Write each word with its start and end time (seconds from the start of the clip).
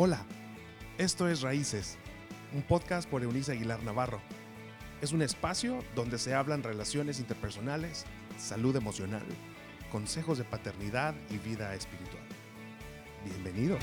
Hola, 0.00 0.24
esto 0.96 1.28
es 1.28 1.40
Raíces, 1.40 1.98
un 2.54 2.62
podcast 2.62 3.10
por 3.10 3.24
Eunice 3.24 3.50
Aguilar 3.50 3.82
Navarro. 3.82 4.20
Es 5.02 5.10
un 5.10 5.22
espacio 5.22 5.80
donde 5.96 6.20
se 6.20 6.36
hablan 6.36 6.62
relaciones 6.62 7.18
interpersonales, 7.18 8.04
salud 8.38 8.76
emocional, 8.76 9.24
consejos 9.90 10.38
de 10.38 10.44
paternidad 10.44 11.16
y 11.30 11.38
vida 11.38 11.74
espiritual. 11.74 12.22
Bienvenido. 13.24 13.76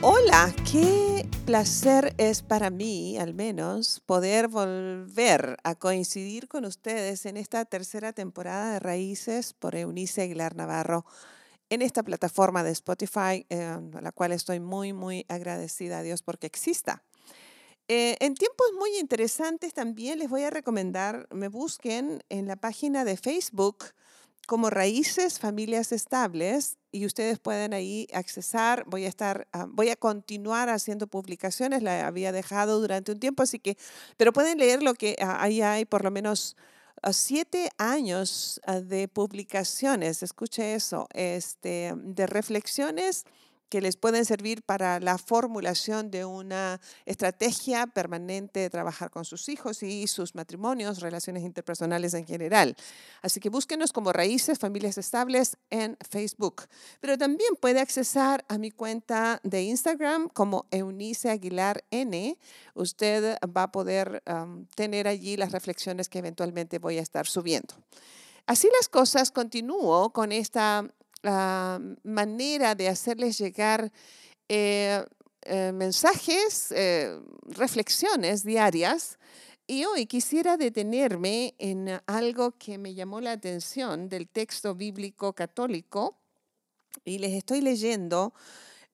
Hola, 0.00 0.52
qué 0.68 1.28
placer 1.46 2.12
es 2.18 2.42
para 2.42 2.70
mí, 2.70 3.18
al 3.18 3.34
menos, 3.34 4.02
poder 4.04 4.48
volver 4.48 5.58
a 5.62 5.76
coincidir 5.76 6.48
con 6.48 6.64
ustedes 6.64 7.24
en 7.24 7.36
esta 7.36 7.64
tercera 7.66 8.12
temporada 8.12 8.72
de 8.72 8.80
Raíces 8.80 9.52
por 9.52 9.76
Eunice 9.76 10.22
Aguilar 10.22 10.56
Navarro 10.56 11.06
en 11.70 11.82
esta 11.82 12.02
plataforma 12.02 12.62
de 12.62 12.72
Spotify, 12.72 13.46
eh, 13.48 13.62
a 13.62 14.00
la 14.00 14.12
cual 14.12 14.32
estoy 14.32 14.60
muy, 14.60 14.92
muy 14.92 15.24
agradecida 15.28 15.98
a 15.98 16.02
Dios 16.02 16.22
porque 16.22 16.46
exista. 16.46 17.02
Eh, 17.88 18.16
en 18.20 18.34
tiempos 18.34 18.68
muy 18.78 18.98
interesantes 18.98 19.72
también 19.74 20.18
les 20.18 20.28
voy 20.28 20.42
a 20.42 20.50
recomendar, 20.50 21.26
me 21.32 21.48
busquen 21.48 22.22
en 22.28 22.46
la 22.46 22.56
página 22.56 23.04
de 23.04 23.16
Facebook 23.16 23.86
como 24.46 24.70
Raíces 24.70 25.38
Familias 25.38 25.92
Estables 25.92 26.78
y 26.92 27.06
ustedes 27.06 27.38
pueden 27.38 27.72
ahí 27.72 28.08
accesar. 28.12 28.84
Voy 28.86 29.04
a 29.04 29.08
estar, 29.08 29.46
ah, 29.52 29.66
voy 29.68 29.90
a 29.90 29.96
continuar 29.96 30.68
haciendo 30.68 31.06
publicaciones, 31.06 31.82
la 31.82 32.06
había 32.06 32.32
dejado 32.32 32.80
durante 32.80 33.12
un 33.12 33.20
tiempo, 33.20 33.42
así 33.42 33.58
que, 33.58 33.76
pero 34.16 34.32
pueden 34.32 34.58
leer 34.58 34.82
lo 34.82 34.94
que 34.94 35.16
ah, 35.20 35.42
ahí 35.42 35.62
hay 35.62 35.84
por 35.84 36.04
lo 36.04 36.10
menos 36.10 36.56
siete 37.12 37.70
años 37.78 38.60
ah, 38.66 38.80
de 38.80 39.08
publicaciones, 39.08 40.22
escuche 40.22 40.74
eso, 40.74 41.08
este, 41.12 41.92
de 41.96 42.26
reflexiones 42.26 43.24
que 43.70 43.80
les 43.80 43.96
pueden 43.96 44.24
servir 44.26 44.62
para 44.62 45.00
la 45.00 45.16
formulación 45.16 46.10
de 46.10 46.24
una 46.24 46.80
estrategia 47.06 47.86
permanente 47.86 48.60
de 48.60 48.68
trabajar 48.68 49.10
con 49.10 49.24
sus 49.24 49.48
hijos 49.48 49.82
y 49.82 50.08
sus 50.08 50.34
matrimonios, 50.34 51.00
relaciones 51.00 51.44
interpersonales 51.44 52.12
en 52.14 52.26
general. 52.26 52.76
Así 53.22 53.40
que 53.40 53.48
búsquenos 53.48 53.92
como 53.92 54.12
Raíces 54.12 54.58
Familias 54.58 54.98
Estables 54.98 55.56
en 55.70 55.96
Facebook. 56.08 56.64
Pero 57.00 57.16
también 57.16 57.54
puede 57.60 57.80
accesar 57.80 58.44
a 58.48 58.58
mi 58.58 58.72
cuenta 58.72 59.40
de 59.44 59.62
Instagram 59.62 60.28
como 60.28 60.66
Eunice 60.70 61.30
Aguilar 61.30 61.84
N. 61.90 62.36
Usted 62.74 63.38
va 63.56 63.62
a 63.62 63.72
poder 63.72 64.22
tener 64.74 65.06
allí 65.06 65.36
las 65.36 65.52
reflexiones 65.52 66.08
que 66.08 66.18
eventualmente 66.18 66.78
voy 66.80 66.98
a 66.98 67.02
estar 67.02 67.26
subiendo. 67.26 67.74
Así 68.46 68.68
las 68.78 68.88
cosas, 68.88 69.30
continúo 69.30 70.10
con 70.12 70.32
esta 70.32 70.90
manera 71.22 72.74
de 72.74 72.88
hacerles 72.88 73.38
llegar 73.38 73.92
eh, 74.48 75.04
eh, 75.42 75.72
mensajes, 75.72 76.72
eh, 76.72 77.18
reflexiones 77.44 78.44
diarias. 78.44 79.18
Y 79.66 79.84
hoy 79.84 80.06
quisiera 80.06 80.56
detenerme 80.56 81.54
en 81.58 82.00
algo 82.06 82.52
que 82.58 82.76
me 82.76 82.94
llamó 82.94 83.20
la 83.20 83.32
atención 83.32 84.08
del 84.08 84.28
texto 84.28 84.74
bíblico 84.74 85.32
católico 85.32 86.18
y 87.04 87.18
les 87.18 87.32
estoy 87.34 87.60
leyendo 87.60 88.34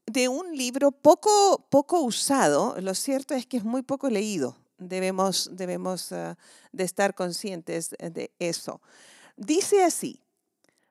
de 0.04 0.28
un 0.28 0.54
libro 0.54 0.92
poco, 0.92 1.66
poco 1.70 2.00
usado. 2.00 2.78
Lo 2.80 2.94
cierto 2.94 3.34
es 3.34 3.46
que 3.46 3.56
es 3.56 3.64
muy 3.64 3.82
poco 3.82 4.10
leído. 4.10 4.56
Debemos, 4.76 5.48
debemos 5.52 6.12
ah, 6.12 6.36
de 6.72 6.84
estar 6.84 7.14
conscientes 7.14 7.96
de 7.98 8.30
eso. 8.38 8.82
Dice 9.36 9.82
así, 9.82 10.20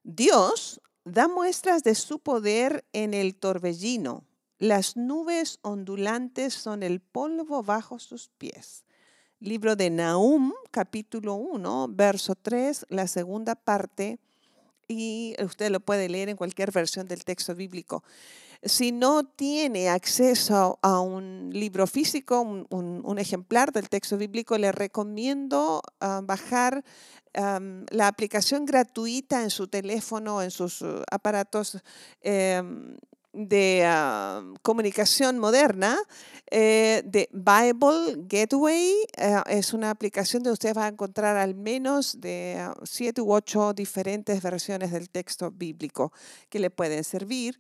Dios 0.04 0.82
da 1.06 1.28
muestras 1.28 1.84
de 1.84 1.96
su 1.96 2.20
poder 2.20 2.84
en 2.92 3.14
el 3.14 3.36
torbellino. 3.36 4.26
Las 4.58 4.98
nubes 4.98 5.60
ondulantes 5.62 6.54
son 6.54 6.82
el 6.82 7.00
polvo 7.00 7.62
bajo 7.62 8.00
sus 8.00 8.30
pies. 8.30 8.84
Libro 9.40 9.76
de 9.76 9.92
Nahum, 9.92 10.54
capítulo 10.72 11.36
1, 11.36 11.90
verso 11.92 12.34
3, 12.34 12.88
la 12.90 13.06
segunda 13.08 13.54
parte, 13.54 14.20
y 14.88 15.36
usted 15.44 15.70
lo 15.70 15.80
puede 15.80 16.10
leer 16.10 16.30
en 16.30 16.38
cualquier 16.38 16.72
versión 16.72 17.08
del 17.08 17.24
texto 17.24 17.54
bíblico. 17.54 18.04
Si 18.64 18.92
no 18.92 19.26
tiene 19.26 19.90
acceso 19.90 20.80
a 20.82 21.00
un 21.00 21.52
libro 21.54 21.86
físico, 21.86 22.42
un, 22.42 23.20
ejemplar 23.20 23.72
del 23.72 23.90
texto 23.90 24.18
bíblico, 24.18 24.58
le 24.58 24.72
recomiendo 24.72 25.84
ah, 26.00 26.22
bajar 26.24 26.84
la 27.36 28.08
aplicación 28.08 28.66
gratuita 28.66 29.44
en 29.44 29.50
su 29.50 29.68
teléfono, 29.68 30.42
en 30.42 30.52
sus 30.52 30.82
uh, 30.82 31.04
aparatos 31.12 31.78
em, 32.22 32.96
de 33.36 33.84
ah, 33.86 34.42
comunicación 34.62 35.40
moderna 35.40 35.98
eh, 36.50 37.04
de 37.06 37.30
Bible 37.34 38.16
Gateway. 38.28 38.94
Eh, 39.18 39.42
es 39.48 39.74
una 39.74 39.90
aplicación 39.90 40.42
donde 40.42 40.54
usted 40.54 40.76
va 40.76 40.86
a 40.86 40.90
encontrar 40.90 41.36
al 41.36 41.54
menos 41.54 42.22
de 42.22 42.58
ah, 42.60 42.74
siete 42.84 43.22
u 43.22 43.34
ocho 43.34 43.74
diferentes 43.74 44.42
versiones 44.42 44.92
del 44.92 45.10
texto 45.10 45.52
bíblico 45.52 46.14
que 46.50 46.60
le 46.60 46.70
pueden 46.70 47.04
servir. 47.04 47.60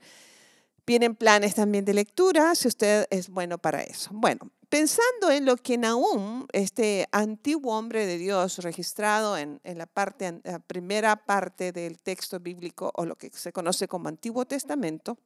Vienen 0.87 1.15
planes 1.15 1.55
también 1.55 1.83
de 1.83 1.93
lectura, 1.93 2.53
si 2.53 2.67
usted 2.67 3.07
es 3.09 3.29
bueno 3.29 3.57
para 3.57 3.81
eso. 3.81 4.11
Bueno, 4.13 4.51
pensando 4.69 5.31
en 5.31 5.45
lo 5.45 5.57
que 5.57 5.77
Nahum, 5.77 6.45
este 6.53 7.07
antiguo 7.11 7.75
hombre 7.75 8.05
de 8.05 8.19
Dios 8.19 8.59
registrado 8.59 9.35
en, 9.37 9.59
la, 9.63 9.87
parte, 9.87 10.41
la 10.43 10.59
primera 10.59 11.15
parte 11.15 11.71
del 11.71 11.97
texto 11.97 12.39
bíblico 12.39 12.91
o 12.95 13.05
lo 13.05 13.15
que 13.15 13.31
se 13.31 13.51
conoce 13.51 13.87
como 13.87 14.09
Antiguo 14.09 14.45
Testamento, 14.45 15.17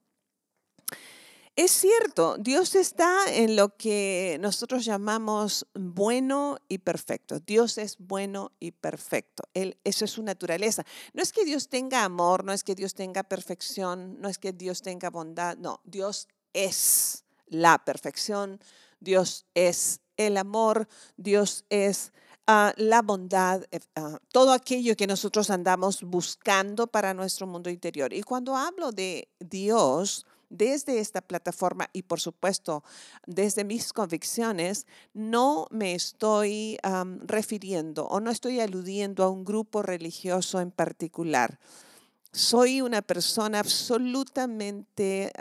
es 1.60 1.72
cierto, 1.72 2.38
Dios 2.40 2.74
está 2.76 3.26
en 3.28 3.58
lo 3.58 3.76
que 3.76 4.38
nosotros 4.40 4.86
llamamos 4.86 5.68
bueno 5.74 6.58
y 6.70 6.78
perfecto. 6.78 7.42
Dios 7.42 7.78
es 7.78 7.98
bueno 7.98 8.54
y 8.62 8.72
perfecto. 8.72 9.44
Él, 9.54 9.78
eso 9.84 10.06
es 10.06 10.12
su 10.12 10.24
naturaleza. 10.24 10.86
No 11.14 11.22
es 11.22 11.34
que 11.34 11.44
Dios 11.44 11.68
tenga 11.68 12.06
amor, 12.06 12.46
no 12.46 12.54
es 12.54 12.64
que 12.64 12.76
Dios 12.76 12.94
tenga 12.94 13.24
perfección, 13.24 14.22
no 14.22 14.30
es 14.30 14.38
que 14.38 14.54
Dios 14.54 14.82
tenga 14.82 15.10
bondad, 15.10 15.58
no, 15.58 15.82
Dios 15.84 16.30
es 16.54 17.26
la 17.48 17.84
perfección, 17.84 18.62
Dios 19.02 19.46
es 19.54 20.00
el 20.16 20.38
amor, 20.38 20.88
Dios 21.18 21.66
es 21.68 22.14
ah, 22.48 22.72
la 22.78 23.02
bondad, 23.02 23.66
eh, 23.72 23.82
ah, 23.98 24.18
todo 24.32 24.54
aquello 24.54 24.96
que 24.96 25.08
nosotros 25.08 25.50
andamos 25.50 26.04
buscando 26.04 26.88
para 26.88 27.14
nuestro 27.14 27.48
mundo 27.48 27.70
interior. 27.70 28.14
Y 28.14 28.24
cuando 28.24 28.56
hablo 28.56 28.94
de 28.94 29.28
Dios, 29.42 30.26
desde 30.50 31.00
esta 31.00 31.22
plataforma 31.22 31.90
y 31.94 32.04
por 32.04 32.20
supuesto 32.20 32.84
desde 33.26 33.64
mis 33.64 33.94
convicciones, 33.94 34.88
no 35.14 35.68
me 35.72 35.96
estoy 35.96 36.78
refiriendo 37.22 38.08
o 38.08 38.20
no 38.20 38.32
estoy 38.32 38.60
aludiendo 38.60 39.24
a 39.24 39.30
un 39.30 39.46
grupo 39.46 39.82
religioso 39.82 40.60
en 40.60 40.72
particular. 40.72 41.60
Soy 42.32 42.82
una 42.82 43.02
persona 43.02 43.60
absolutamente 43.60 45.32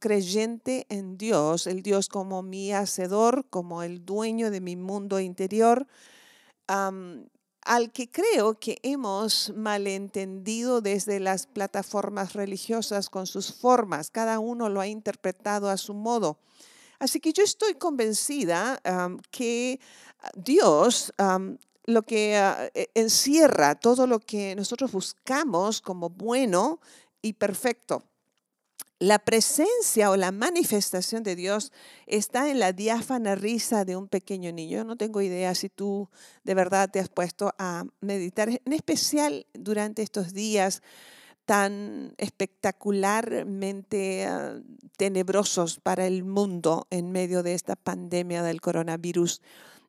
creyente 0.00 0.86
en 0.88 1.18
Dios, 1.18 1.66
el 1.66 1.82
Dios 1.82 2.08
como 2.08 2.42
mi 2.42 2.72
hacedor, 2.72 3.46
como 3.50 3.82
el 3.82 4.04
dueño 4.04 4.50
de 4.50 4.62
mi 4.62 4.76
mundo 4.76 5.20
interior 5.20 5.86
al 7.64 7.92
que 7.92 8.10
creo 8.10 8.58
que 8.58 8.78
hemos 8.82 9.52
malentendido 9.54 10.80
desde 10.80 11.20
las 11.20 11.46
plataformas 11.46 12.32
religiosas 12.32 13.08
con 13.08 13.26
sus 13.26 13.52
formas. 13.52 14.10
Cada 14.10 14.38
uno 14.38 14.68
lo 14.68 14.80
ha 14.80 14.86
interpretado 14.86 15.68
a 15.68 15.76
su 15.76 15.94
modo. 15.94 16.38
Así 16.98 17.20
que 17.20 17.32
yo 17.32 17.42
estoy 17.42 17.74
convencida 17.74 18.80
que 19.30 19.80
Dios 20.34 21.12
lo 21.84 22.02
que 22.02 22.36
ah, 22.36 22.70
e, 22.74 22.90
encierra 22.94 23.74
todo 23.74 24.06
lo 24.06 24.20
que 24.20 24.54
nosotros 24.54 24.92
buscamos 24.92 25.80
como 25.80 26.10
bueno 26.10 26.80
y 27.20 27.32
perfecto. 27.32 28.04
La 29.02 29.18
presencia 29.18 30.12
o 30.12 30.16
la 30.16 30.30
manifestación 30.30 31.24
de 31.24 31.34
Dios 31.34 31.72
está 32.06 32.52
en 32.52 32.60
la 32.60 32.72
diáfana 32.72 33.34
risa 33.34 33.84
de 33.84 33.96
un 33.96 34.06
pequeño 34.06 34.52
niño. 34.52 34.84
No 34.84 34.94
tengo 34.94 35.20
idea 35.20 35.56
si 35.56 35.68
tú 35.68 36.08
de 36.44 36.54
verdad 36.54 36.88
te 36.88 37.00
has 37.00 37.08
puesto 37.08 37.52
a 37.58 37.82
meditar, 38.00 38.48
en 38.48 38.72
especial 38.72 39.48
durante 39.54 40.02
estos 40.02 40.34
días 40.34 40.82
tan 41.46 42.14
espectacularmente 42.16 44.24
ah, 44.24 44.60
tenebrosos 44.96 45.80
para 45.80 46.06
el 46.06 46.22
mundo 46.22 46.86
en 46.90 47.10
medio 47.10 47.42
de 47.42 47.54
esta 47.54 47.74
pandemia 47.74 48.44
del 48.44 48.60
coronavirus. 48.60 49.42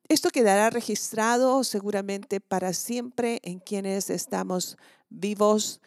Esto 0.08 0.30
quedará 0.30 0.70
registrado 0.70 1.62
seguramente 1.62 2.40
para 2.40 2.72
siempre 2.72 3.38
en 3.44 3.60
quienes 3.60 4.10
estamos 4.10 4.76
vivos 5.08 5.80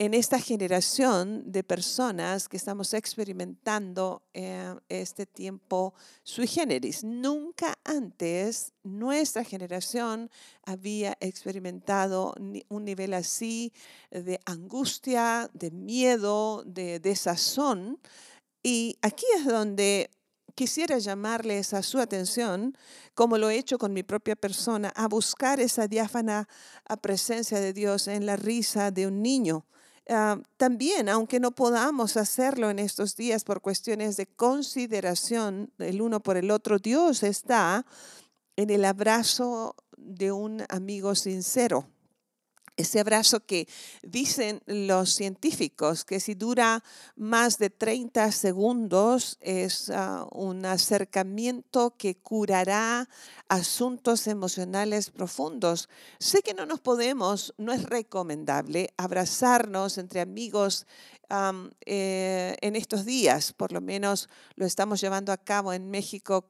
en 0.00 0.14
esta 0.14 0.40
generación 0.40 1.42
de 1.52 1.62
personas 1.62 2.48
que 2.48 2.56
estamos 2.56 2.94
experimentando 2.94 4.22
eh, 4.32 4.74
este 4.88 5.26
tiempo 5.26 5.92
sui 6.22 6.46
generis. 6.46 7.04
Nunca 7.04 7.78
antes 7.84 8.72
nuestra 8.82 9.44
generación 9.44 10.30
había 10.64 11.18
experimentado 11.20 12.34
un 12.70 12.84
nivel 12.86 13.12
así 13.12 13.74
de 14.10 14.40
angustia, 14.46 15.50
de 15.52 15.70
miedo, 15.70 16.62
de 16.64 16.98
desazón 16.98 18.00
Y 18.62 18.96
aquí 19.02 19.26
es 19.36 19.44
donde 19.44 20.08
quisiera 20.54 20.96
llamarles 20.96 21.74
a 21.74 21.82
su 21.82 21.98
atención, 21.98 22.74
como 23.14 23.36
lo 23.36 23.50
he 23.50 23.58
hecho 23.58 23.76
con 23.76 23.92
mi 23.92 24.02
propia 24.02 24.34
persona, 24.34 24.94
a 24.96 25.08
buscar 25.08 25.60
esa 25.60 25.88
diáfana 25.88 26.48
presencia 27.02 27.60
de 27.60 27.74
Dios 27.74 28.08
en 28.08 28.24
la 28.24 28.36
risa 28.36 28.90
de 28.90 29.06
un 29.06 29.20
niño. 29.20 29.66
Ah, 30.12 30.40
también, 30.56 31.08
aunque 31.08 31.38
no 31.38 31.52
podamos 31.52 32.16
hacerlo 32.16 32.68
en 32.68 32.80
estos 32.80 33.14
días 33.14 33.44
por 33.44 33.60
cuestiones 33.60 34.16
de 34.16 34.26
consideración 34.26 35.72
el 35.78 36.02
uno 36.02 36.18
por 36.18 36.36
el 36.36 36.50
otro, 36.50 36.80
Dios 36.80 37.22
está 37.22 37.86
en 38.56 38.70
el 38.70 38.84
abrazo 38.84 39.76
de 39.96 40.32
un 40.32 40.64
amigo 40.68 41.14
sincero 41.14 41.86
ese 42.80 43.00
abrazo 43.00 43.40
que 43.40 43.68
dicen 44.02 44.62
los 44.66 45.14
científicos 45.14 46.04
que 46.04 46.20
si 46.20 46.34
dura 46.34 46.82
más 47.16 47.58
de 47.58 47.70
30 47.70 48.32
segundos 48.32 49.38
es 49.40 49.90
ah, 49.90 50.26
un 50.32 50.64
acercamiento 50.66 51.94
que 51.96 52.16
curará 52.16 53.08
asuntos 53.48 54.26
emocionales 54.26 55.10
profundos. 55.10 55.88
Sé 56.18 56.42
que 56.42 56.54
no 56.54 56.66
nos 56.66 56.80
podemos, 56.80 57.54
no 57.58 57.72
es 57.72 57.84
recomendable 57.84 58.92
abrazarnos 58.96 59.98
entre 59.98 60.20
amigos 60.20 60.86
eh, 61.86 62.56
en 62.60 62.74
estos 62.74 63.04
días, 63.04 63.52
por 63.52 63.70
lo 63.70 63.80
menos 63.80 64.28
lo 64.56 64.66
estamos 64.66 65.00
llevando 65.00 65.30
a 65.32 65.36
cabo 65.36 65.72
en 65.72 65.88
México, 65.88 66.44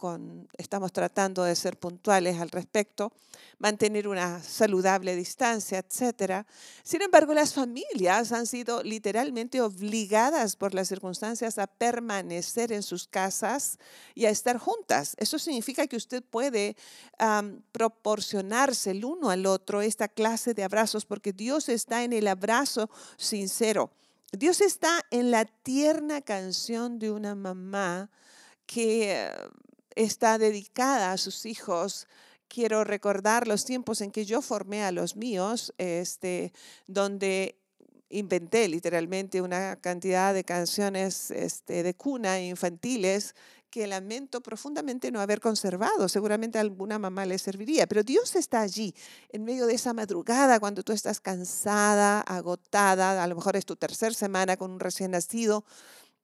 estamos 0.56 0.90
tratando 0.92 1.44
de 1.44 1.54
ser 1.54 1.78
puntuales 1.78 2.40
al 2.40 2.48
respecto, 2.48 3.12
mantener 3.58 4.08
una 4.08 4.42
saludable 4.42 5.14
distancia, 5.16 5.78
etc. 5.78 6.46
Sin 6.82 7.02
embargo, 7.02 7.34
las 7.34 7.52
familias 7.52 8.32
han 8.32 8.46
sido 8.46 8.82
literalmente 8.82 9.60
obligadas 9.60 10.56
por 10.56 10.72
las 10.72 10.88
circunstancias 10.88 11.58
a 11.58 11.66
permanecer 11.66 12.72
en 12.72 12.82
sus 12.82 13.06
casas 13.06 13.78
y 14.14 14.24
a 14.24 14.30
estar 14.30 14.56
juntas. 14.56 15.14
Eso 15.18 15.38
significa 15.38 15.86
que 15.86 15.96
usted 15.96 16.22
puede 16.22 16.74
proporcionarse 17.72 18.92
el 18.92 19.04
uno 19.04 19.28
al 19.28 19.44
otro 19.44 19.82
esta 19.82 20.08
clase 20.08 20.54
de 20.54 20.64
abrazos 20.64 21.04
porque 21.04 21.34
Dios 21.34 21.68
está 21.68 22.02
en 22.02 22.14
el 22.14 22.28
abrazo 22.28 22.88
sincero. 23.18 23.90
Dios 24.32 24.60
está 24.60 25.04
en 25.10 25.32
la 25.32 25.44
tierna 25.44 26.20
canción 26.20 27.00
de 27.00 27.10
una 27.10 27.34
mamá 27.34 28.10
que 28.66 29.12
eh, 29.12 29.30
está 29.96 30.38
dedicada 30.38 31.12
a 31.12 31.18
sus 31.18 31.46
hijos. 31.46 32.06
Quiero 32.46 32.84
recordar 32.84 33.48
los 33.48 33.64
tiempos 33.64 34.00
en 34.00 34.12
que 34.12 34.24
yo 34.24 34.40
formé 34.40 34.84
a 34.84 34.92
los 34.92 35.16
míos, 35.16 35.74
este, 35.78 36.52
donde 36.86 37.56
inventé 38.08 38.68
literalmente 38.68 39.42
una 39.42 39.76
cantidad 39.76 40.32
de 40.32 40.44
canciones 40.44 41.30
este, 41.32 41.82
de 41.82 41.94
cuna 41.94 42.40
infantiles 42.40 43.34
que 43.70 43.86
lamento 43.86 44.40
profundamente 44.40 45.10
no 45.10 45.20
haber 45.20 45.40
conservado. 45.40 46.08
Seguramente 46.08 46.58
a 46.58 46.60
alguna 46.60 46.98
mamá 46.98 47.24
le 47.24 47.38
serviría, 47.38 47.86
pero 47.86 48.02
Dios 48.02 48.34
está 48.36 48.60
allí, 48.60 48.94
en 49.30 49.44
medio 49.44 49.66
de 49.66 49.74
esa 49.74 49.92
madrugada, 49.92 50.60
cuando 50.60 50.82
tú 50.82 50.92
estás 50.92 51.20
cansada, 51.20 52.20
agotada, 52.20 53.22
a 53.22 53.26
lo 53.26 53.36
mejor 53.36 53.56
es 53.56 53.64
tu 53.64 53.76
tercera 53.76 54.14
semana 54.14 54.56
con 54.56 54.72
un 54.72 54.80
recién 54.80 55.12
nacido, 55.12 55.64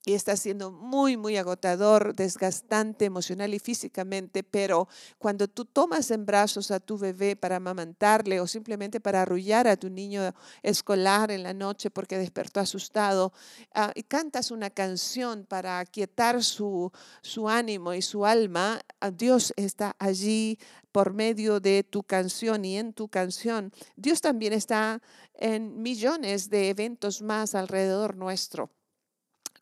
y 0.06 0.14
está 0.14 0.36
siendo 0.36 0.70
muy, 0.70 1.16
muy 1.16 1.36
agotador, 1.36 2.14
desgastante 2.14 3.04
emocional 3.04 3.52
y 3.52 3.58
físicamente, 3.58 4.44
pero 4.44 4.86
cuando 5.18 5.48
tú 5.48 5.64
tomas 5.64 6.12
en 6.12 6.24
brazos 6.24 6.70
a 6.70 6.78
tu 6.78 6.96
bebé 6.96 7.34
para 7.34 7.56
amamantarle 7.56 8.40
o 8.40 8.46
simplemente 8.46 9.00
para 9.00 9.22
arrullar 9.22 9.66
a 9.66 9.76
tu 9.76 9.90
niño 9.90 10.32
escolar 10.62 11.32
en 11.32 11.42
la 11.42 11.52
noche 11.52 11.90
porque 11.90 12.18
despertó 12.18 12.60
asustado, 12.60 13.32
ah, 13.74 13.90
y 13.96 14.04
cantas 14.04 14.52
una 14.52 14.70
canción 14.70 15.44
para 15.44 15.80
aquietar 15.80 16.44
su, 16.44 16.92
su 17.20 17.48
ánimo 17.48 17.92
y 17.92 18.00
su 18.00 18.24
alma, 18.24 18.80
ah, 19.00 19.10
Dios 19.10 19.52
está 19.56 19.96
allí 19.98 20.56
por 20.92 21.14
medio 21.14 21.58
de 21.58 21.82
tu 21.82 22.04
canción 22.04 22.64
y 22.64 22.78
en 22.78 22.92
tu 22.92 23.08
canción. 23.08 23.72
Dios 23.96 24.20
también 24.20 24.52
está 24.52 25.02
en 25.34 25.82
millones 25.82 26.48
de 26.48 26.68
eventos 26.68 27.22
más 27.22 27.56
alrededor 27.56 28.16
nuestro. 28.16 28.70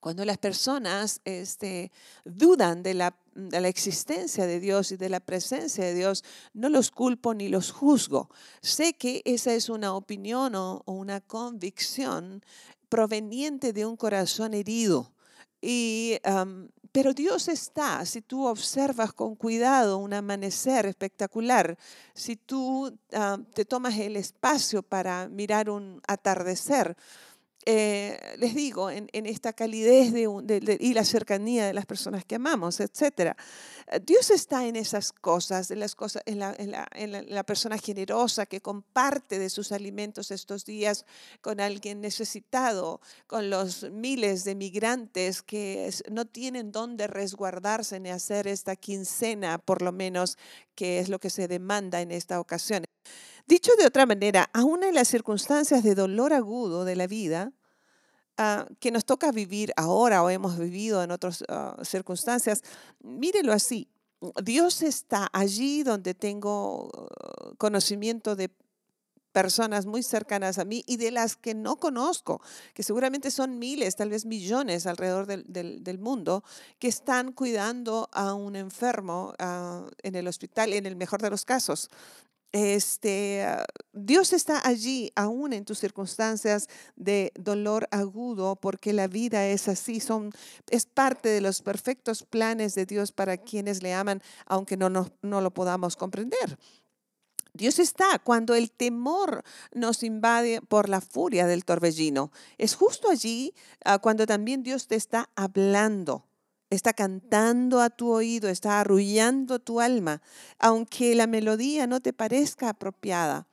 Cuando 0.04 0.26
las 0.26 0.36
personas 0.36 1.22
este, 1.24 1.90
dudan 2.26 2.82
de 2.82 2.92
la, 2.92 3.16
existencia 3.66 4.44
de 4.44 4.60
Dios 4.60 4.92
y 4.92 4.98
de 4.98 5.08
la 5.08 5.18
presencia 5.18 5.82
de 5.82 5.94
Dios, 5.94 6.22
no 6.52 6.68
los 6.68 6.90
culpo 6.90 7.32
ni 7.32 7.48
los 7.48 7.72
juzgo. 7.72 8.28
Sé 8.60 8.92
que 8.92 9.22
esa 9.24 9.54
es 9.54 9.70
una 9.70 9.94
opinión 9.94 10.56
o, 10.56 10.82
una 10.84 11.22
convicción 11.22 12.44
proveniente 12.90 13.72
de 13.72 13.86
un 13.86 13.96
corazón 13.96 14.52
herido. 14.52 15.10
Y, 15.62 16.18
pero 16.92 17.14
Dios 17.14 17.48
está, 17.48 18.04
si 18.04 18.20
tú 18.20 18.44
observas 18.44 19.14
con 19.14 19.34
cuidado 19.34 19.96
un 19.96 20.12
amanecer 20.12 20.84
espectacular, 20.84 21.78
si 22.12 22.36
tú 22.36 22.94
te 23.54 23.64
tomas 23.64 23.96
el 23.96 24.16
espacio 24.16 24.82
para 24.82 25.30
mirar 25.30 25.70
un 25.70 26.02
atardecer, 26.06 26.94
eh, 27.66 28.36
les 28.38 28.54
digo, 28.54 28.90
en, 28.90 29.08
esta 29.12 29.52
calidez 29.52 30.12
de, 30.12 30.76
y 30.80 30.94
la 30.94 31.04
cercanía 31.04 31.66
de 31.66 31.72
las 31.72 31.86
personas 31.86 32.24
que 32.24 32.34
amamos, 32.34 32.80
etc. 32.80 33.36
Eh, 33.86 34.00
Dios 34.04 34.30
está 34.30 34.66
en 34.66 34.76
esas 34.76 35.12
cosas, 35.12 35.70
en, 35.70 35.80
las 35.80 35.94
cosas, 35.94 36.22
en, 36.26 36.38
la, 36.38 37.42
persona 37.44 37.78
generosa 37.78 38.46
que 38.46 38.60
comparte 38.60 39.38
de 39.38 39.48
sus 39.48 39.72
alimentos 39.72 40.30
estos 40.30 40.64
días 40.64 41.06
con 41.40 41.60
alguien 41.60 42.00
necesitado, 42.00 43.00
con 43.26 43.50
los 43.50 43.90
miles 43.90 44.44
de 44.44 44.54
migrantes 44.54 45.42
que 45.42 45.90
no 46.10 46.26
tienen 46.26 46.70
dónde 46.72 47.06
resguardarse 47.06 47.98
ni 48.00 48.10
hacer 48.10 48.46
esta 48.46 48.76
quincena, 48.76 49.58
por 49.58 49.82
lo 49.82 49.92
menos, 49.92 50.36
que 50.74 50.98
es 50.98 51.08
lo 51.08 51.18
que 51.18 51.30
se 51.30 51.48
demanda 51.48 52.00
en 52.00 52.10
esta 52.10 52.40
ocasión. 52.40 52.84
Dicho 53.46 53.72
de 53.76 53.86
otra 53.86 54.06
manera, 54.06 54.48
aún 54.54 54.84
en 54.84 54.94
las 54.94 55.08
circunstancias 55.08 55.82
de 55.82 55.94
dolor 55.94 56.32
agudo 56.32 56.86
de 56.86 56.96
la 56.96 57.06
vida, 57.06 57.52
ah, 58.38 58.66
que 58.80 58.90
nos 58.90 59.04
toca 59.04 59.32
vivir 59.32 59.72
ahora 59.76 60.22
o 60.22 60.30
hemos 60.30 60.58
vivido 60.58 61.02
en 61.02 61.10
otras 61.10 61.44
ah, 61.48 61.76
circunstancias, 61.82 62.62
mírelo 63.00 63.52
así. 63.52 63.88
Dios 64.42 64.80
está 64.80 65.28
allí 65.34 65.82
donde 65.82 66.14
tengo 66.14 66.88
ah, 66.94 67.52
conocimiento 67.58 68.34
de 68.34 68.50
personas 69.32 69.84
muy 69.84 70.02
cercanas 70.04 70.58
a 70.58 70.64
mí 70.64 70.82
y 70.86 70.96
de 70.96 71.10
las 71.10 71.36
que 71.36 71.54
no 71.54 71.76
conozco, 71.76 72.40
que 72.72 72.84
seguramente 72.84 73.30
son 73.32 73.58
miles, 73.58 73.96
tal 73.96 74.08
vez 74.08 74.24
millones 74.24 74.86
alrededor 74.86 75.26
del, 75.26 75.98
mundo, 75.98 76.44
que 76.78 76.86
están 76.86 77.32
cuidando 77.32 78.08
a 78.12 78.32
un 78.34 78.54
enfermo 78.54 79.34
en 80.04 80.14
el 80.14 80.28
hospital, 80.28 80.72
en 80.72 80.86
el 80.86 80.94
mejor 80.94 81.20
de 81.20 81.30
los 81.30 81.44
casos 81.44 81.90
este, 82.54 83.42
ah, 83.42 83.64
Dios 83.92 84.32
está 84.32 84.64
allí 84.64 85.10
aún 85.16 85.52
en 85.52 85.64
tus 85.64 85.80
circunstancias 85.80 86.68
de 86.94 87.32
dolor 87.34 87.88
agudo, 87.90 88.54
porque 88.54 88.92
la 88.92 89.08
vida 89.08 89.44
es 89.48 89.66
así, 89.66 89.98
son, 89.98 90.30
es 90.70 90.86
parte 90.86 91.28
de 91.28 91.40
los 91.40 91.62
perfectos 91.62 92.22
planes 92.22 92.76
de 92.76 92.86
Dios 92.86 93.10
para 93.10 93.38
quienes 93.38 93.82
le 93.82 93.92
aman, 93.92 94.22
aunque 94.46 94.76
no, 94.76 94.88
no, 94.88 95.10
no 95.20 95.40
lo 95.40 95.52
podamos 95.52 95.96
comprender. 95.96 96.56
Dios 97.54 97.80
está 97.80 98.20
cuando 98.20 98.54
el 98.54 98.70
temor 98.70 99.42
nos 99.72 100.04
invade 100.04 100.60
por 100.62 100.88
la 100.88 101.00
furia 101.00 101.48
del 101.48 101.64
torbellino. 101.64 102.30
Es 102.56 102.76
justo 102.76 103.10
allí 103.10 103.52
ah, 103.84 103.98
cuando 103.98 104.26
también 104.26 104.62
Dios 104.62 104.86
te 104.86 104.94
está 104.94 105.28
hablando 105.34 106.24
está 106.70 106.92
cantando 106.92 107.80
a 107.80 107.90
tu 107.90 108.10
oído, 108.10 108.48
está 108.48 108.80
arrullando 108.80 109.58
tu 109.58 109.80
alma, 109.80 110.22
aunque 110.58 111.14
la 111.14 111.26
melodía 111.26 111.86
no 111.86 112.00
te 112.00 112.12
parezca 112.12 112.70
apropiada. 112.70 113.46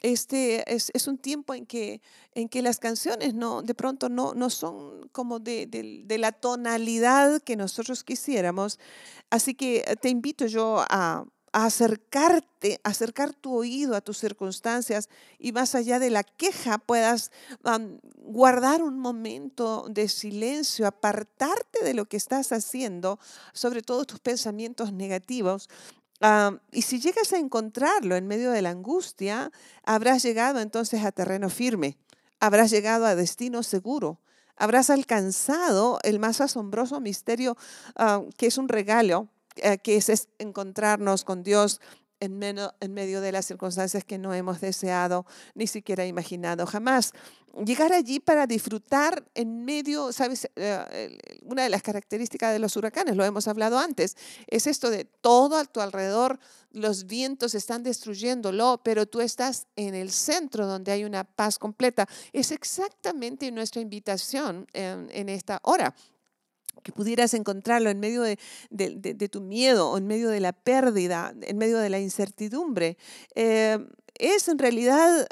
Este 0.00 0.72
es, 0.72 1.06
un 1.08 1.16
tiempo 1.16 1.54
en 1.54 1.64
que, 1.66 2.02
en 2.34 2.48
que 2.48 2.60
las 2.62 2.78
canciones 2.78 3.34
no, 3.34 3.62
de 3.62 3.74
pronto 3.74 4.08
no, 4.08 4.34
no 4.34 4.50
son 4.50 5.08
como 5.10 5.38
de, 5.38 5.66
de 5.66 6.18
la 6.18 6.32
tonalidad 6.32 7.42
que 7.42 7.56
nosotros 7.56 8.04
quisiéramos. 8.04 8.78
Así 9.30 9.54
que 9.54 9.96
te 10.00 10.10
invito 10.10 10.46
yo 10.46 10.84
a, 10.90 11.24
acercarte, 11.64 12.80
acercar 12.84 13.32
tu 13.32 13.54
oído 13.56 13.96
a 13.96 14.02
tus 14.02 14.18
circunstancias 14.18 15.08
y 15.38 15.52
más 15.52 15.74
allá 15.74 15.98
de 15.98 16.10
la 16.10 16.22
queja 16.22 16.76
puedas 16.76 17.32
guardar 18.18 18.82
un 18.82 18.98
momento 18.98 19.86
de 19.88 20.08
silencio, 20.08 20.86
apartarte 20.86 21.82
de 21.82 21.94
lo 21.94 22.04
que 22.04 22.18
estás 22.18 22.52
haciendo, 22.52 23.18
sobre 23.54 23.80
todo 23.80 24.04
tus 24.04 24.20
pensamientos 24.20 24.92
negativos. 24.92 25.70
y 26.72 26.82
si 26.82 27.00
llegas 27.00 27.32
a 27.32 27.38
encontrarlo 27.38 28.16
en 28.16 28.26
medio 28.26 28.50
de 28.50 28.60
la 28.60 28.70
angustia, 28.70 29.50
habrás 29.82 30.22
llegado 30.22 30.60
entonces 30.60 31.04
a 31.04 31.12
terreno 31.12 31.48
firme, 31.48 31.96
habrás 32.38 32.70
llegado 32.70 33.06
a 33.06 33.14
destino 33.14 33.62
seguro, 33.62 34.20
habrás 34.56 34.90
alcanzado 34.90 36.00
el 36.02 36.18
más 36.18 36.42
asombroso 36.42 37.00
misterio 37.00 37.56
que 38.36 38.46
es 38.46 38.58
un 38.58 38.68
regalo 38.68 39.30
que 39.82 39.96
es 39.96 40.28
encontrarnos 40.38 41.24
con 41.24 41.42
Dios 41.42 41.80
en, 42.20 42.42
en, 42.42 42.94
medio 42.94 43.20
de 43.20 43.32
las 43.32 43.46
circunstancias 43.46 44.04
que 44.04 44.18
no 44.18 44.32
hemos 44.34 44.60
deseado 44.60 45.26
ni 45.54 45.66
siquiera 45.66 46.06
imaginado 46.06 46.66
jamás. 46.66 47.12
Llegar 47.64 47.92
allí 47.92 48.20
para 48.20 48.46
disfrutar 48.46 49.24
en 49.34 49.64
medio, 49.64 50.12
¿sabes? 50.12 50.48
Eh, 50.56 51.18
una 51.42 51.62
de 51.62 51.70
las 51.70 51.82
características 51.82 52.52
de 52.52 52.58
los 52.58 52.76
huracanes, 52.76 53.16
lo 53.16 53.24
hemos 53.24 53.48
hablado 53.48 53.78
antes, 53.78 54.16
es 54.46 54.66
esto 54.66 54.90
de 54.90 55.04
todo 55.04 55.56
a 55.56 55.64
tu 55.64 55.80
alrededor, 55.80 56.38
los 56.70 57.06
vientos 57.06 57.54
están 57.54 57.82
destruyéndolo, 57.82 58.82
pero 58.84 59.06
tú 59.06 59.22
estás 59.22 59.68
en 59.76 59.94
el 59.94 60.10
centro 60.10 60.66
donde 60.66 60.92
hay 60.92 61.04
una 61.04 61.24
paz 61.24 61.58
completa. 61.58 62.06
Es 62.34 62.50
exactamente 62.50 63.50
nuestra 63.50 63.80
invitación 63.80 64.66
en, 64.74 65.08
en 65.10 65.30
esta 65.30 65.60
hora 65.62 65.94
que 66.82 66.92
pudieras 66.92 67.34
encontrarlo 67.34 67.90
en 67.90 68.00
medio 68.00 68.22
de, 68.22 69.28
tu 69.30 69.40
miedo 69.40 69.96
en 69.96 70.06
medio 70.06 70.28
de 70.28 70.40
la 70.40 70.52
pérdida, 70.52 71.34
en 71.42 71.58
medio 71.58 71.78
de 71.78 71.90
la 71.90 71.98
incertidumbre. 71.98 72.96
Eh, 73.34 73.78
es 74.18 74.48
en 74.48 74.58
realidad, 74.58 75.26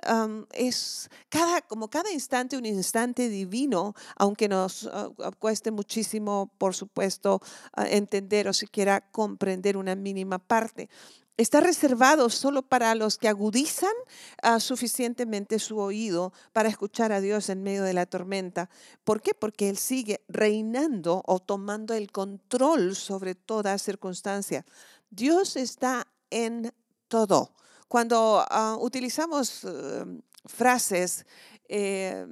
es 0.53 1.09
cada, 1.29 1.63
como 1.63 1.89
cada 1.89 2.13
instante 2.13 2.57
un 2.57 2.67
instante 2.67 3.29
divino, 3.29 3.95
aunque 4.17 4.49
nos 4.49 4.89
ah, 4.93 5.11
cueste 5.39 5.71
muchísimo, 5.71 6.51
por 6.59 6.75
supuesto, 6.75 7.41
ah, 7.73 7.87
entender 7.89 8.49
o 8.49 8.53
siquiera 8.53 9.01
comprender 9.01 9.77
una 9.77 9.95
mínima 9.95 10.39
parte 10.39 10.89
está 11.37 11.61
reservado 11.61 12.31
solo 12.31 12.63
para 12.63 12.95
los 12.95 13.19
que 13.19 13.29
agudizan 13.29 13.93
ah, 14.43 14.61
suficientemente 14.61 15.59
su 15.59 15.79
oído 15.79 16.33
para 16.53 16.69
escuchar 16.69 17.13
a 17.13 17.21
Dios 17.21 17.49
en 17.49 17.63
medio 17.63 17.83
de 17.83 17.93
la 17.93 18.07
tormenta. 18.07 18.71
¿Por 19.03 19.21
qué? 19.21 19.35
Porque 19.35 19.69
Él 19.69 19.77
sigue 19.77 20.23
reinando 20.29 21.23
o 21.27 21.41
tomando 21.41 21.95
el 21.95 22.13
control 22.13 22.95
sobre 22.95 23.35
toda 23.35 23.79
circunstancia. 23.79 24.65
Dios 25.11 25.57
está 25.57 26.07
en 26.31 26.73
todo. 27.09 27.53
Cuando 27.89 28.45
ah, 28.49 28.77
utilizamos 28.81 29.65
eh, 29.65 30.05
frases 30.47 31.27
eh, 31.69 32.27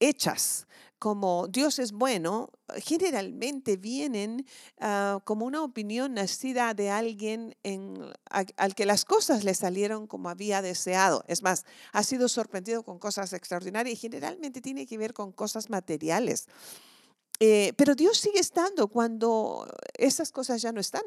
hechas 0.00 0.66
como 1.04 1.48
Dios 1.48 1.80
es 1.80 1.92
bueno, 1.92 2.48
generalmente 2.76 3.76
vienen 3.76 4.46
ah, 4.80 5.20
como 5.24 5.44
una 5.44 5.62
opinión 5.62 6.14
nacida 6.14 6.72
de 6.72 6.88
alguien 6.88 7.54
al 8.56 8.74
que 8.74 8.86
las 8.86 9.04
cosas 9.04 9.44
le 9.44 9.52
salieron 9.52 10.06
como 10.06 10.30
había 10.30 10.62
deseado. 10.62 11.22
Es 11.28 11.42
más, 11.42 11.66
ha 11.92 12.02
sido 12.04 12.26
sorprendido 12.26 12.84
con 12.84 12.98
cosas 12.98 13.34
extraordinarias 13.34 13.98
y 13.98 14.00
generalmente 14.00 14.62
tiene 14.62 14.86
que 14.86 14.96
ver 14.96 15.12
con 15.12 15.30
cosas 15.30 15.68
materiales. 15.68 16.46
Eh, 17.38 17.74
pero 17.76 17.94
Dios 17.94 18.16
sigue 18.16 18.40
estando 18.40 18.88
cuando 18.88 19.68
esas 19.98 20.32
cosas 20.32 20.62
ya 20.62 20.72
no 20.72 20.80
están. 20.80 21.04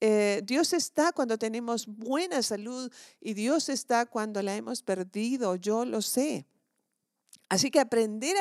Eh, 0.00 0.40
Dios 0.42 0.72
está 0.72 1.12
cuando 1.12 1.36
tenemos 1.36 1.86
buena 1.86 2.42
salud 2.42 2.90
y 3.20 3.34
Dios 3.34 3.68
está 3.68 4.06
cuando 4.06 4.40
la 4.40 4.56
hemos 4.56 4.82
perdido, 4.82 5.54
yo 5.56 5.84
lo 5.84 6.00
sé. 6.00 6.46
Así 7.48 7.70
que 7.70 7.80
aprender 7.80 8.36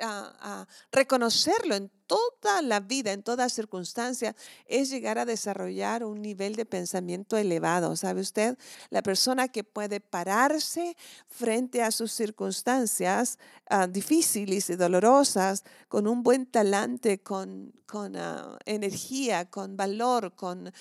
a, 0.00 0.66
reconocerlo 0.90 1.74
en 1.74 1.90
toda 2.08 2.62
la 2.62 2.80
vida, 2.80 3.12
en 3.12 3.22
toda 3.22 3.48
circunstancia, 3.48 4.34
es 4.66 4.90
llegar 4.90 5.18
a 5.18 5.26
desarrollar 5.26 6.02
un 6.02 6.20
nivel 6.20 6.56
de 6.56 6.64
pensamiento 6.64 7.36
elevado. 7.36 7.94
¿Sabe 7.94 8.22
usted? 8.22 8.58
La 8.90 9.02
persona 9.02 9.48
que 9.48 9.62
puede 9.62 10.00
pararse 10.00 10.96
frente 11.28 11.82
a 11.82 11.92
sus 11.92 12.10
circunstancias 12.10 13.38
ah, 13.68 13.86
difíciles 13.86 14.70
y 14.70 14.76
dolorosas 14.76 15.62
con 15.88 16.08
un 16.08 16.22
buen 16.22 16.46
talante, 16.46 17.18
con, 17.18 17.74
con 17.86 18.16
ah, 18.16 18.58
energía, 18.64 19.48
con 19.50 19.76
valor, 19.76 20.34
con 20.34 20.72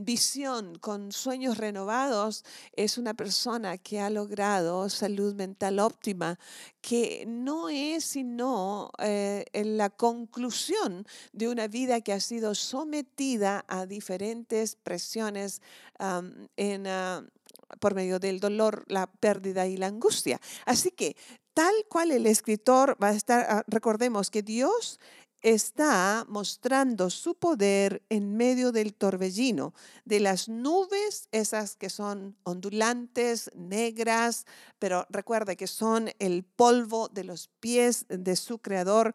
visión, 0.00 0.76
con 0.76 1.12
sueños 1.12 1.58
renovados, 1.58 2.44
es 2.74 2.98
una 2.98 3.14
persona 3.14 3.78
que 3.78 4.00
ha 4.00 4.10
logrado 4.10 4.88
salud 4.88 5.34
mental 5.34 5.78
óptima, 5.78 6.38
que 6.80 7.24
no 7.28 7.68
es 7.68 8.04
sino 8.04 8.90
eh, 8.98 9.44
la 9.52 9.90
conclusión 9.90 10.41
de 11.32 11.48
una 11.48 11.68
vida 11.68 12.00
que 12.00 12.12
ha 12.12 12.20
sido 12.20 12.54
sometida 12.54 13.64
a 13.68 13.86
diferentes 13.86 14.76
presiones 14.76 15.60
ah, 15.98 16.22
por 17.80 17.94
medio 17.94 18.18
del 18.18 18.40
dolor, 18.40 18.84
la 18.88 19.06
pérdida 19.06 19.66
y 19.66 19.76
la 19.76 19.86
angustia. 19.86 20.40
Así 20.66 20.90
que 20.90 21.16
tal 21.54 21.74
cual 21.88 22.10
el 22.10 22.26
escritor 22.26 22.96
va 23.02 23.08
a 23.08 23.14
estar, 23.14 23.46
ah, 23.48 23.64
recordemos 23.66 24.30
que 24.30 24.42
Dios 24.42 24.98
está 25.42 26.24
mostrando 26.28 27.10
su 27.10 27.34
poder 27.34 28.02
en 28.08 28.36
medio 28.36 28.70
del 28.70 28.94
torbellino, 28.94 29.74
de 30.04 30.20
las 30.20 30.48
nubes, 30.48 31.28
esas 31.32 31.76
que 31.76 31.90
son 31.90 32.36
ondulantes, 32.44 33.50
negras, 33.54 34.46
pero 34.78 35.04
recuerda 35.10 35.56
que 35.56 35.66
son 35.66 36.10
el 36.20 36.44
polvo 36.44 37.08
de 37.08 37.24
los 37.24 37.48
pies 37.60 38.06
de 38.08 38.36
su 38.36 38.58
creador, 38.58 39.14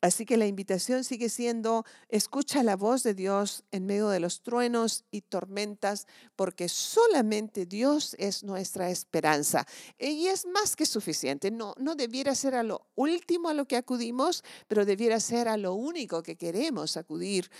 Así 0.00 0.26
que 0.26 0.36
la 0.36 0.46
invitación 0.46 1.04
sigue 1.04 1.28
siendo, 1.28 1.84
escucha 2.08 2.62
la 2.62 2.76
voz 2.76 3.02
de 3.02 3.14
Dios 3.14 3.64
en 3.70 3.86
medio 3.86 4.08
de 4.08 4.20
los 4.20 4.42
truenos 4.42 5.04
y 5.10 5.22
tormentas, 5.22 6.06
porque 6.36 6.68
solamente 6.68 7.66
Dios 7.66 8.14
es 8.18 8.44
nuestra 8.44 8.90
esperanza. 8.90 9.66
Y 9.98 10.26
es 10.26 10.46
más 10.46 10.76
que 10.76 10.86
suficiente. 10.86 11.50
No, 11.50 11.74
no 11.78 11.94
debiera 11.94 12.34
ser 12.34 12.54
a 12.54 12.62
lo 12.62 12.86
último 12.94 13.48
a 13.48 13.54
lo 13.54 13.66
que 13.66 13.76
acudimos, 13.76 14.44
pero 14.68 14.84
debiera 14.84 15.18
ser 15.20 15.48
a 15.48 15.56
lo 15.56 15.74
único 15.74 16.22
que 16.22 16.36
queremos 16.36 16.96
acudir 16.96 17.50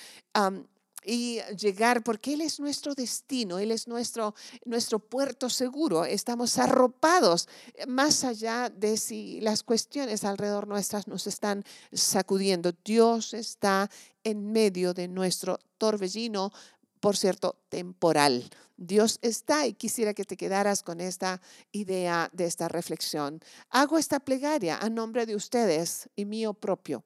y 1.06 1.40
llegar, 1.56 2.02
porque 2.02 2.34
Él 2.34 2.40
es 2.40 2.58
nuestro 2.58 2.94
destino, 2.94 3.58
Él 3.60 3.70
es 3.70 3.86
nuestro, 3.86 4.34
nuestro 4.64 4.98
puerto 4.98 5.48
seguro. 5.48 6.04
Estamos 6.04 6.58
arropados 6.58 7.48
eh, 7.74 7.86
más 7.86 8.24
allá 8.24 8.68
de 8.68 8.96
si 8.96 9.40
las 9.40 9.62
cuestiones 9.62 10.24
alrededor 10.24 10.66
nuestras 10.66 11.06
nos 11.06 11.28
están 11.28 11.64
sacudiendo. 11.92 12.72
Dios 12.84 13.34
está 13.34 13.88
en 14.24 14.50
medio 14.50 14.92
de 14.92 15.06
nuestro 15.06 15.60
torbellino, 15.78 16.52
por 16.98 17.16
cierto, 17.16 17.56
temporal. 17.68 18.50
Dios 18.76 19.20
está 19.22 19.66
y 19.66 19.74
quisiera 19.74 20.12
que 20.12 20.24
te 20.24 20.36
quedaras 20.36 20.82
con 20.82 21.00
esta 21.00 21.40
idea 21.70 22.28
de 22.32 22.46
esta 22.46 22.66
reflexión. 22.68 23.40
Hago 23.70 23.96
esta 23.96 24.18
plegaria 24.18 24.78
a 24.78 24.90
nombre 24.90 25.24
de 25.24 25.36
ustedes 25.36 26.10
y 26.16 26.24
mío 26.24 26.52
propio. 26.52 27.04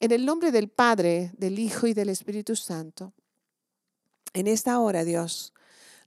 En 0.00 0.12
el 0.12 0.24
nombre 0.24 0.50
del 0.50 0.68
Padre, 0.68 1.30
del 1.36 1.58
Hijo 1.58 1.86
y 1.86 1.94
del 1.94 2.08
Espíritu 2.08 2.56
Santo 2.56 3.12
en 4.34 4.46
esta 4.46 4.78
hora, 4.80 5.04
Dios, 5.04 5.54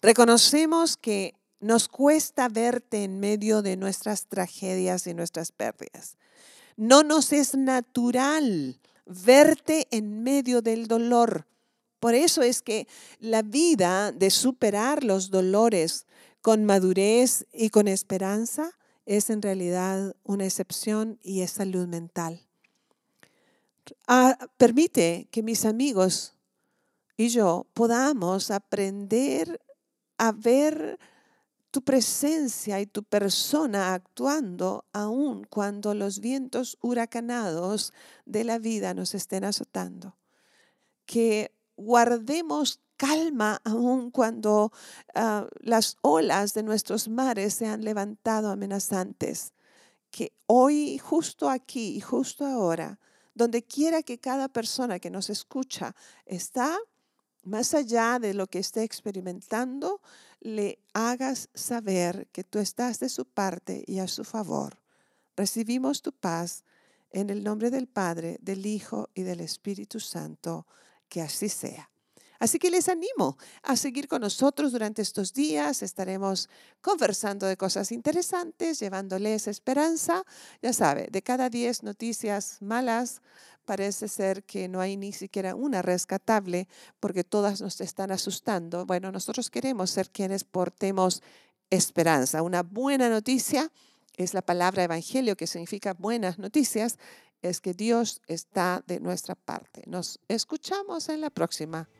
reconocemos 0.01 0.97
que 0.97 1.33
nos 1.59 1.87
cuesta 1.87 2.49
verte 2.49 3.03
en 3.03 3.19
medio 3.19 3.61
de 3.61 3.77
nuestras 3.77 4.27
tragedias 4.27 5.07
y 5.07 5.13
nuestras 5.13 5.51
pérdidas. 5.51 6.17
No 6.75 7.01
nos 7.01 7.33
es 7.33 7.55
natural 7.55 8.79
verte 9.05 9.87
en 9.89 10.21
medio 10.21 10.61
del 10.61 10.87
dolor. 10.87 11.47
Por 11.99 12.13
eso 12.13 12.43
es 12.43 12.61
que 12.61 12.87
la 13.19 13.41
vida 13.41 14.11
de 14.11 14.29
superar 14.29 15.03
los 15.03 15.31
dolores 15.31 16.05
con 16.41 16.65
madurez 16.65 17.47
y 17.51 17.69
con 17.69 17.87
esperanza 17.87 18.77
es 19.05 19.29
en 19.29 19.41
realidad 19.41 20.15
una 20.23 20.45
excepción 20.45 21.17
y 21.23 21.41
es 21.41 21.51
salud 21.51 21.87
mental. 21.87 22.45
Ah, 24.07 24.37
permite 24.57 25.27
que 25.31 25.41
mis 25.41 25.65
amigos 25.65 26.36
y 27.17 27.29
yo 27.29 27.65
podamos 27.73 28.51
aprender 28.51 29.59
a 30.19 30.31
ver 30.31 30.99
tu 31.71 31.81
presencia 31.83 32.79
y 32.79 32.85
tu 32.85 33.03
persona 33.03 33.93
actuando 33.93 34.85
aun 34.93 35.43
cuando 35.43 35.93
los 35.93 36.19
vientos 36.19 36.77
huracanados 36.81 37.91
de 38.25 38.43
la 38.43 38.59
vida 38.59 38.93
nos 38.93 39.15
estén 39.15 39.43
azotando. 39.43 40.15
Que 41.05 41.51
guardemos 41.75 42.79
calma 42.97 43.61
aun 43.63 44.11
cuando 44.11 44.71
ah, 45.13 45.47
las 45.59 45.97
olas 46.01 46.53
de 46.53 46.63
nuestros 46.63 47.07
mares 47.07 47.55
se 47.55 47.67
han 47.67 47.83
levantado 47.83 48.49
amenazantes. 48.49 49.53
Que 50.11 50.33
hoy, 50.45 50.97
justo 50.99 51.49
aquí 51.49 51.95
y 51.97 51.99
justo 51.99 52.45
ahora, 52.45 52.99
donde 53.33 53.63
quiera 53.63 54.03
que 54.03 54.19
cada 54.19 54.47
persona 54.47 54.99
que 54.99 55.11
nos 55.11 55.29
escucha 55.29 55.95
está, 56.25 56.77
más 57.47 57.73
allá 57.73 58.19
de 58.19 58.33
lo 58.33 58.47
que 58.47 58.59
esté 58.59 58.83
experimentando, 58.83 60.01
le 60.39 60.79
hagas 60.93 61.49
saber 61.53 62.27
que 62.31 62.43
tú 62.43 62.59
estás 62.59 62.99
de 62.99 63.09
su 63.09 63.25
parte 63.25 63.83
y 63.87 63.99
a 63.99 64.07
su 64.07 64.23
favor. 64.23 64.79
Recibimos 65.35 66.01
tu 66.01 66.11
paz 66.11 66.63
en 67.09 67.29
el 67.29 67.43
nombre 67.43 67.71
del 67.71 67.87
Padre, 67.87 68.37
del 68.41 68.65
Hijo 68.65 69.09
y 69.13 69.23
del 69.23 69.39
Espíritu 69.39 69.99
Santo. 69.99 70.67
Que 71.09 71.21
así 71.21 71.47
sea. 71.47 71.89
Así 72.39 72.59
que 72.59 72.69
les 72.69 72.89
animo 72.89 73.37
a 73.63 73.75
seguir 73.75 74.07
con 74.07 74.21
nosotros 74.21 74.71
durante 74.71 75.01
estos 75.01 75.33
días. 75.33 75.81
Estaremos 75.81 76.49
conversando 76.81 77.47
de 77.47 77.57
cosas 77.57 77.91
interesantes, 77.91 78.79
llevándoles 78.79 79.47
esperanza. 79.47 80.23
Ya 80.61 80.73
sabe, 80.73 81.07
de 81.11 81.21
cada 81.21 81.49
10 81.49 81.83
noticias 81.83 82.57
malas, 82.61 83.21
parece 83.65 84.07
ser 84.07 84.43
que 84.43 84.67
no 84.67 84.79
hay 84.79 84.97
ni 84.97 85.11
siquiera 85.11 85.53
una 85.53 85.81
rescatable 85.81 86.67
porque 86.99 87.23
todas 87.23 87.61
nos 87.61 87.81
están 87.81 88.11
asustando. 88.11 88.85
Bueno, 88.85 89.11
nosotros 89.11 89.49
queremos 89.49 89.91
ser 89.91 90.09
quienes 90.09 90.43
portemos 90.43 91.21
esperanza. 91.69 92.41
Una 92.41 92.63
buena 92.63 93.09
noticia 93.09 93.71
es 94.15 94.33
la 94.33 94.41
palabra 94.41 94.83
evangelio, 94.83 95.35
que 95.35 95.47
significa 95.47 95.93
buenas 95.93 96.39
noticias, 96.39 96.97
es 97.41 97.61
que 97.61 97.73
Dios 97.73 98.21
está 98.27 98.83
de 98.87 98.99
nuestra 98.99 99.35
parte. 99.35 99.83
Nos 99.85 100.19
escuchamos 100.27 101.09
en 101.09 101.21
la 101.21 101.29
próxima. 101.29 101.87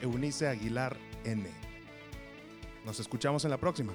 Eunice 0.00 0.48
Aguilar 0.48 0.96
N. 1.24 1.44
Nos 2.84 3.00
escuchamos 3.00 3.44
en 3.44 3.50
la 3.50 3.58
próxima. 3.58 3.92